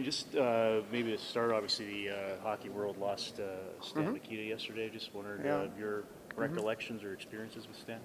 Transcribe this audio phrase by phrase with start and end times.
[0.00, 4.12] Wayne, just uh, maybe to start, obviously the uh, hockey world lost uh, Stan Mhm.
[4.14, 4.88] Mikita yesterday.
[4.88, 5.56] Just wondered Yeah.
[5.56, 6.04] uh, your
[6.36, 8.00] recollections or experiences with Stan.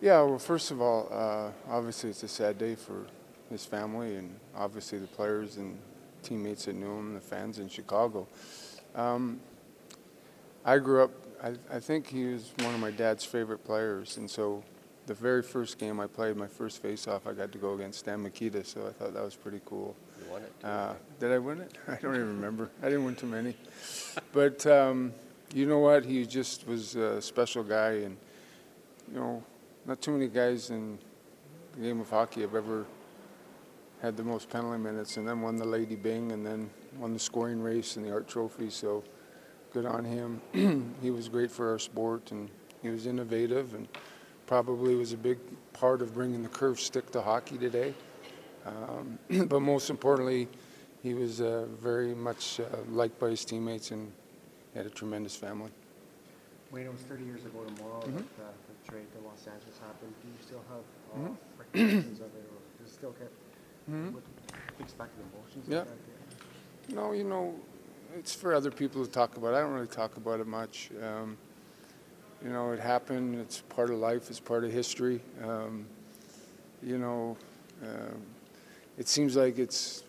[0.00, 3.06] Yeah, well, first of all, uh, obviously it's a sad day for
[3.50, 5.78] his family and obviously the players and
[6.22, 8.28] teammates that knew him, the fans in Chicago.
[8.94, 9.40] Um,
[10.64, 11.10] I grew up,
[11.42, 14.62] I, I think he was one of my dad's favorite players, and so
[15.06, 18.22] the very first game I played, my first face-off, I got to go against Stan
[18.22, 19.96] Mikita, so I thought that was pretty cool.
[20.30, 20.52] Won it.
[20.62, 21.72] Uh, did I win it?
[21.88, 22.70] I don't even remember.
[22.82, 23.54] I didn't win too many.
[24.32, 25.12] But um,
[25.54, 26.04] you know what?
[26.04, 28.16] He just was a special guy, and
[29.10, 29.42] you know,
[29.86, 30.98] not too many guys in
[31.74, 32.84] the game of hockey have ever
[34.02, 37.18] had the most penalty minutes, and then won the Lady Byng, and then won the
[37.18, 38.70] scoring race and the Art Trophy.
[38.70, 39.02] So
[39.72, 40.40] good on him.
[41.02, 42.50] he was great for our sport, and
[42.82, 43.88] he was innovative, and
[44.46, 45.38] probably was a big
[45.72, 47.94] part of bringing the curve stick to hockey today.
[48.68, 50.48] Um, but most importantly,
[51.02, 54.12] he was uh, very much uh, liked by his teammates and
[54.74, 55.70] had a tremendous family.
[56.70, 58.14] Wayne, it was 30 years ago tomorrow Mhm.
[58.36, 60.12] that uh, the trade to Los Angeles happened.
[60.22, 61.36] Do you still have uh, Mhm.
[61.58, 63.32] recollections of it, or does it still get
[63.90, 64.12] Mhm.
[64.12, 64.22] what
[64.78, 65.64] takes back the emotions?
[65.66, 65.84] Yeah.
[65.84, 66.94] That?
[66.94, 67.54] No, you know,
[68.16, 69.54] it's for other people to talk about.
[69.54, 70.90] I don't really talk about it much.
[71.02, 71.38] Um,
[72.42, 73.36] you know, it happened.
[73.36, 74.28] It's part of life.
[74.30, 75.20] It's part of history.
[75.42, 75.86] Um,
[76.82, 77.36] you know,
[77.82, 78.22] um,
[78.98, 80.02] it seems like it's,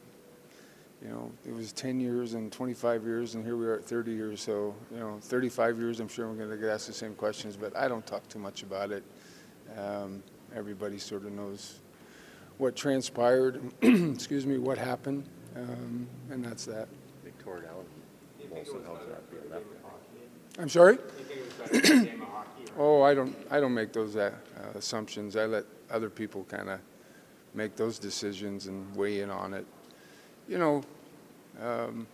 [1.02, 4.12] you know, it was 10 years and 25 years, and here we are at 30
[4.12, 4.42] years.
[4.42, 7.56] So, you know, 35 years, I'm sure we're going to get asked the same questions,
[7.56, 9.04] but I don't talk too much about it.
[9.78, 10.24] Um,
[10.56, 11.80] everybody sort of knows
[12.58, 15.24] what transpired, excuse me, what happened,
[15.56, 16.90] um, and that's that.
[17.24, 17.86] They tore it down.
[18.52, 19.66] Molson helped that being left.
[20.58, 20.98] I'm sorry?
[22.78, 25.36] oh, I don't, I don't make those uh, uh, assumptions.
[25.36, 26.80] I let other people kind of
[27.54, 29.66] make those decisions and weigh in on it.
[30.48, 30.84] You know,
[31.62, 32.08] um,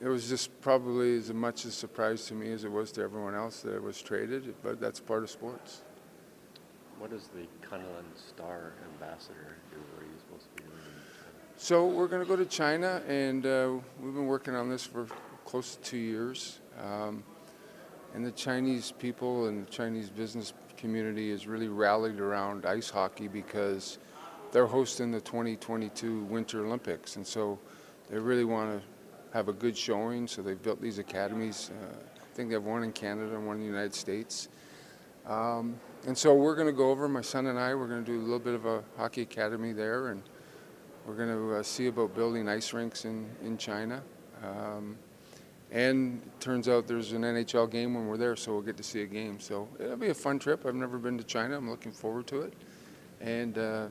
[0.00, 3.34] it was just probably as much a surprise to me as it was to everyone
[3.34, 5.82] else that it was traded, but that's part of sports.
[6.98, 9.76] What does the Kunlun Star ambassador do?
[9.76, 10.82] Are you supposed to be doing?
[11.56, 15.06] So we're going to go to China, and uh, we've been working on this for
[15.44, 16.58] close to two years.
[16.82, 17.22] Um,
[18.14, 23.28] and the Chinese people and the Chinese business community has really rallied around ice hockey
[23.28, 23.98] because
[24.50, 27.58] they're hosting the 2022 Winter Olympics, and so
[28.10, 28.86] they really want to
[29.32, 30.26] have a good showing.
[30.26, 31.70] So they've built these academies.
[31.70, 34.48] Uh, I think they have one in Canada and one in the United States.
[35.26, 37.08] Um, and so we're going to go over.
[37.08, 37.74] My son and I.
[37.74, 40.22] We're going to do a little bit of a hockey academy there, and
[41.06, 44.02] we're going to uh, see about building ice rinks in, in China.
[44.42, 44.96] Um,
[45.70, 48.82] and it turns out there's an NHL game when we're there, so we'll get to
[48.82, 49.38] see a game.
[49.40, 50.66] So it'll be a fun trip.
[50.66, 51.56] I've never been to China.
[51.56, 52.54] I'm looking forward to it.
[53.20, 53.86] And, uh,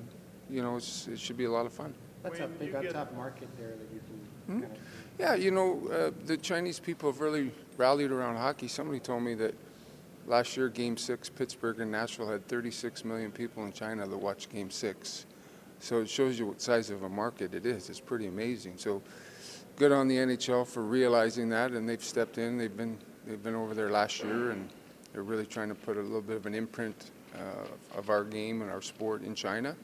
[0.50, 1.94] you know, it's, it should be a lot of fun.
[2.24, 4.20] That's a big you get- untapped market there that you can
[4.56, 4.62] Hmm?
[4.62, 4.80] kind of.
[5.20, 8.68] Yeah, you know, uh, the Chinese people have really rallied around hockey.
[8.68, 9.54] Somebody told me that
[10.28, 14.50] last year, Game 6, Pittsburgh and Nashville had 36 million people in China that watched
[14.50, 15.26] Game 6.
[15.80, 17.90] So it shows you what size of a market it is.
[17.90, 18.74] It's pretty amazing.
[18.78, 19.02] So
[19.80, 22.58] good on the NHL for realizing that, and they've stepped in.
[22.58, 24.70] They've been, they've been over there last year, and
[25.14, 28.62] they're really trying to put a little bit of an imprint uh, of our game
[28.62, 29.76] and our sport in China.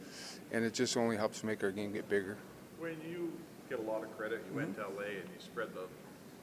[0.52, 2.36] And it just only helps make our game get bigger.
[2.78, 3.32] When you
[3.70, 5.86] get a lot of credit, you went to LA and you spread the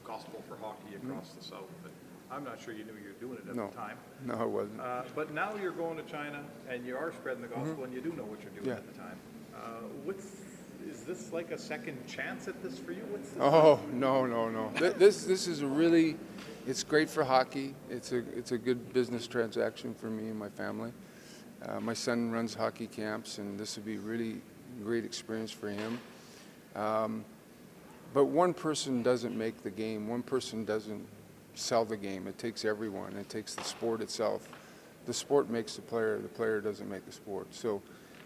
[0.03, 1.91] gospel for hockey across the South, but
[2.31, 3.67] I'm not sure you knew you were doing it at No.
[3.69, 3.97] the time.
[4.25, 4.81] No, it wasn't.
[4.81, 8.01] Uh, But now you're going to China and you are spreading the gospel and you
[8.01, 8.73] do know what you're doing Yeah.
[8.73, 9.17] at the time.
[9.55, 9.59] Uh,
[10.03, 10.25] What's,
[11.03, 13.03] this like a second chance at this for you?
[13.09, 13.39] What's this?
[13.41, 14.71] Oh no no no!
[14.97, 16.17] This this is a really,
[16.67, 17.75] it's great for hockey.
[17.89, 20.91] It's a it's a good business transaction for me and my family.
[21.65, 24.41] Uh, my son runs hockey camps, and this would be really
[24.83, 25.99] great experience for him.
[26.75, 27.23] Um,
[28.13, 30.07] but one person doesn't make the game.
[30.07, 31.07] One person doesn't
[31.55, 32.27] sell the game.
[32.27, 33.13] It takes everyone.
[33.13, 34.47] It takes the sport itself.
[35.05, 36.19] The sport makes the player.
[36.19, 37.47] The player doesn't make the sport.
[37.51, 37.81] So,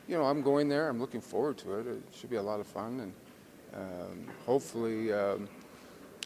[0.08, 0.90] you know, I'm going there.
[0.90, 1.88] I'm looking forward to it.
[1.88, 3.14] It should be a lot of fun, and
[3.76, 5.48] um, hopefully, um,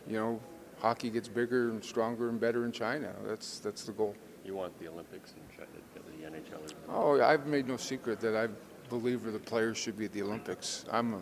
[0.07, 0.39] you know,
[0.79, 3.13] hockey gets bigger and stronger and better in China.
[3.25, 4.15] That's that's the goal.
[4.45, 6.73] You want the Olympics in China, the NHL.
[6.89, 8.47] Oh, I've made no secret that I
[8.89, 10.85] believe the players should be at the Olympics.
[10.91, 11.21] I'm a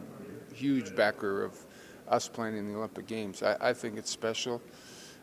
[0.53, 1.65] huge backer of,
[2.07, 3.43] us playing in the Olympic Games.
[3.43, 4.61] I, I think it's special.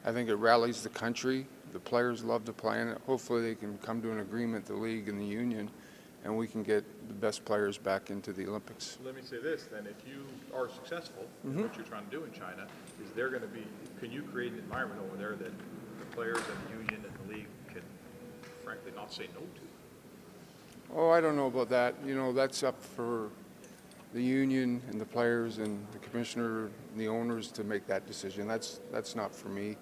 [0.05, 1.49] I think it rallies the country.
[1.73, 2.99] The players love to play in it.
[3.07, 5.69] Hopefully, they can come to an agreement, the league and the union,
[6.25, 8.99] and we can get the best players back into the Olympics.
[9.05, 10.25] Let me say this, then, if you
[10.57, 11.63] are successful in mm-hmm.
[11.63, 12.67] what you're trying to do in China,
[13.03, 13.65] is there gonna be,
[14.01, 15.53] can you create an environment over there that
[16.01, 17.83] the players and the union and the league can
[18.65, 20.95] frankly not say no to?
[20.95, 21.95] Oh, I don't know about that.
[22.05, 23.31] You know, that's up for
[24.13, 28.47] the union and the players and the commissioner and the owners to make that decision.
[28.47, 29.77] That's, that's not for me.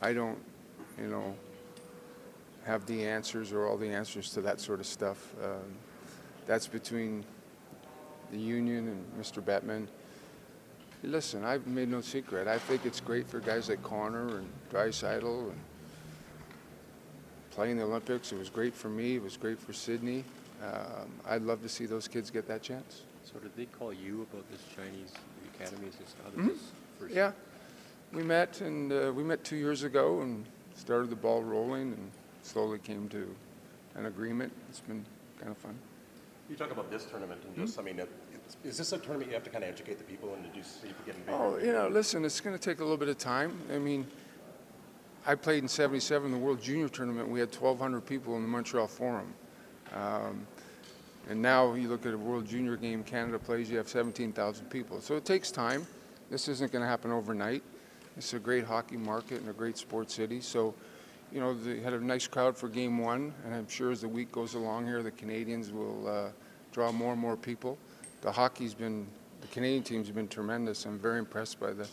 [0.00, 0.38] I don't,
[0.98, 1.34] you know,
[2.64, 5.34] have the answers or all the answers to that sort of stuff.
[5.42, 5.74] Um,
[6.46, 7.24] that's between
[8.30, 9.42] the union and Mr.
[9.42, 9.86] Bettman.
[11.02, 12.48] Listen, I've made no secret.
[12.48, 15.60] I think it's great for guys like Connor and Draisaitl and
[17.50, 18.32] playing the Olympics.
[18.32, 19.16] It was great for me.
[19.16, 20.24] It was great for Sidney.
[20.62, 23.02] Um, I'd love to see those kids get that chance.
[23.24, 25.10] So did they call you about this Chinese
[26.08, 26.32] stuff?
[26.34, 26.48] Mhm.
[26.48, 26.58] This
[26.98, 27.32] first- Yeah,
[28.12, 32.10] we met and uh, we met two years ago and started the ball rolling and
[32.44, 33.34] slowly came to
[33.96, 34.52] an agreement.
[34.68, 35.04] It's been
[35.38, 35.76] kind of fun.
[36.50, 39.28] You talk about this tournament and just, I mean, it- it's- is this a tournament
[39.30, 41.26] you have to kind of educate the people and to do, see if you get
[41.26, 41.38] bigger?
[41.38, 43.58] Oh, you know, listen, it's going to take a little bit of time.
[43.72, 44.06] I mean,
[45.26, 47.28] I played in 77, the World Junior Tournament.
[47.30, 49.32] We had 1,200 people in the Montreal Forum.
[49.94, 50.46] Um,
[51.30, 55.00] and now you look at a World Junior game, Canada plays, you have 17,000 people.
[55.00, 55.86] So it takes time.
[56.28, 57.62] This isn't going to happen overnight.
[58.18, 60.42] It's a great hockey market and a great sports city.
[60.42, 60.74] So,
[61.34, 64.08] you know, they had a nice crowd for game one, and I'm sure as the
[64.08, 66.28] week goes along here, the Canadians will uh,
[66.70, 67.76] draw more and more people.
[68.20, 69.04] The hockey's been,
[69.40, 70.86] the Canadian team's been tremendous.
[70.86, 71.88] I'm very impressed by the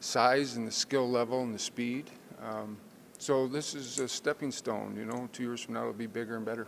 [0.00, 2.10] size and the skill level and the speed.
[2.42, 2.78] Um,
[3.18, 6.36] so this is a stepping stone, you know, two years from now it'll be bigger
[6.36, 6.66] and better.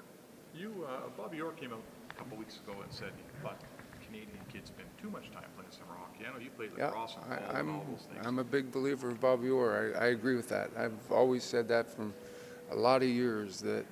[0.54, 1.80] You, uh, Bobby Orr came out
[2.10, 3.48] a couple weeks ago and said he
[4.12, 6.26] Canadian kids spend too much time playing summer hockey.
[6.26, 8.26] I know you played Yeah, lacrosse and I, golf and I'm, all those things.
[8.26, 9.94] I'm a big believer of Bobby Orr.
[9.98, 10.70] I, I agree with that.
[10.76, 12.12] I've always said that from
[12.70, 13.86] a lot of years that,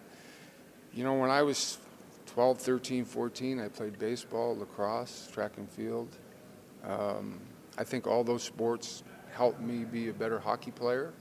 [0.93, 1.79] you know, when I was
[2.27, 6.09] 12, 13, 14, I played baseball, lacrosse, track and field.
[6.85, 7.41] Um,
[7.79, 9.03] I think all those sports
[9.33, 11.13] helped me be a better hockey player.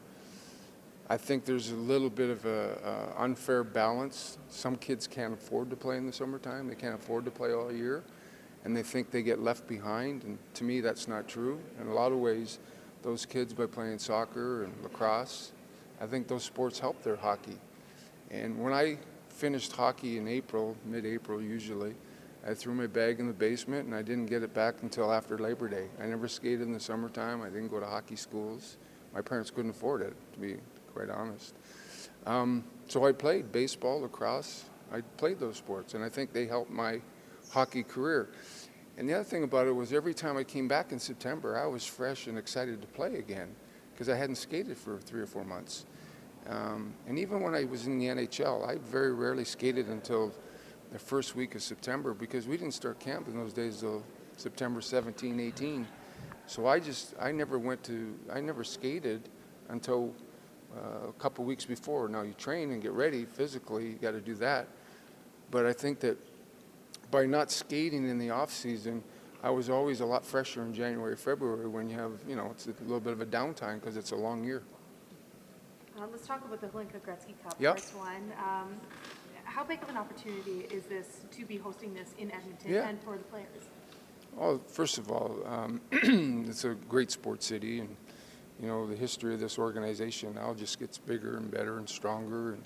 [1.09, 4.37] I think there's a little bit of a, a unfair balance.
[4.49, 6.67] Some kids can't afford to play in the summertime.
[6.67, 8.03] They can't afford to play all year,
[8.63, 10.23] and they think they get left behind.
[10.23, 11.59] And to me, that's not true.
[11.79, 12.59] In a lot of ways,
[13.01, 15.51] those kids by playing soccer and lacrosse,
[16.01, 17.57] I think those sports help their hockey.
[18.31, 18.97] And when I
[19.29, 21.95] finished hockey in April, mid-April usually,
[22.45, 25.37] I threw my bag in the basement and I didn't get it back until after
[25.37, 25.87] Labor Day.
[26.01, 27.41] I never skated in the summertime.
[27.41, 28.77] I didn't go to hockey schools.
[29.13, 30.57] My parents couldn't afford it, to be
[30.93, 31.55] quite honest.
[32.25, 34.65] Um, so I played baseball, lacrosse.
[34.91, 37.01] I played those sports, and I think they helped my
[37.49, 38.29] hockey career.
[38.97, 41.65] And the other thing about it was every time I came back in September, I
[41.67, 43.55] was fresh and excited to play again
[43.93, 45.85] because I hadn't skated for three or four months.
[46.47, 50.33] Um, and even when I was in the NHL, I very rarely skated until
[50.91, 54.03] the first week of September because we didn't start camp in those days till
[54.37, 55.87] September 17, 18.
[56.47, 59.29] So I just, I never went to, I never skated
[59.69, 60.13] until
[60.75, 62.07] uh, a couple weeks before.
[62.09, 64.67] Now you train and get ready physically, you got to do that.
[65.51, 66.17] But I think that
[67.11, 69.03] by not skating in the off season,
[69.41, 72.67] I was always a lot fresher in January, February when you have, you know, it's
[72.67, 74.63] a little bit of a downtime because it's a long year.
[75.97, 77.75] Uh, Let's talk about the Hlinka Gretzky Cup, Yep.
[77.79, 78.31] first one.
[78.39, 78.75] Um,
[79.45, 82.87] How big of an opportunity is this to be hosting this in Edmonton Yeah.
[82.87, 83.47] and for the players?
[84.35, 87.95] Well, first of all, um, it's a great sports city, and
[88.61, 92.53] you know the history of this organization now just gets bigger and better and stronger,
[92.53, 92.63] and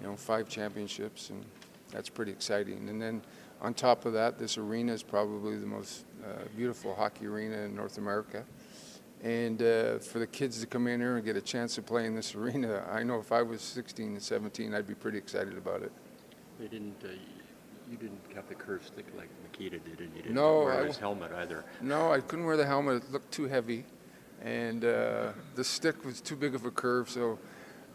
[0.00, 1.44] you know five championships, and
[1.90, 2.88] that's pretty exciting.
[2.88, 3.20] And then
[3.62, 7.74] on top of that, this arena is probably the most uh, beautiful hockey arena in
[7.74, 8.44] North America.
[9.22, 12.06] And uh, for the kids to come in here and get a chance to play
[12.06, 15.56] in this arena, I know if I was 16 and 17, I'd be pretty excited
[15.56, 15.92] about it.
[16.58, 17.08] They didn't, uh,
[17.88, 20.86] you didn't have the curved stick like Mikita did, and you didn't No, wear I
[20.86, 21.64] his helmet either.
[21.80, 23.04] No, I couldn't wear the helmet.
[23.04, 23.84] It looked too heavy,
[24.42, 27.08] and uh, the stick was too big of a curve.
[27.08, 27.38] So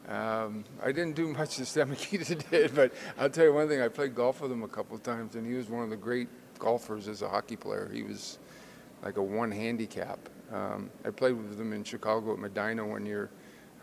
[0.07, 2.73] um, I didn't do much as Mikita did.
[2.75, 5.35] But I'll tell you one thing: I played golf with him a couple of times,
[5.35, 7.89] and he was one of the great golfers as a hockey player.
[7.91, 8.39] He was
[9.03, 10.19] like a one handicap.
[10.51, 13.29] Um, I played with him in Chicago at Medinah one year.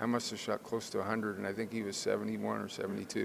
[0.01, 3.21] I must have shot close to 100, and I think he was 71 or 72.